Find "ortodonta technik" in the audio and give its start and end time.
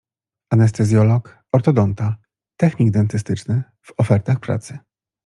1.51-2.91